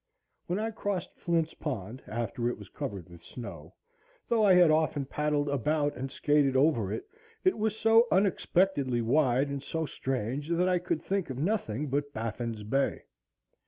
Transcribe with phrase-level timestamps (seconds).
[0.47, 3.75] When I crossed Flint's Pond, after it was covered with snow,
[4.27, 7.05] though I had often paddled about and skated over it,
[7.43, 12.13] it was so unexpectedly wide and so strange that I could think of nothing but
[12.13, 13.03] Baffin's Bay.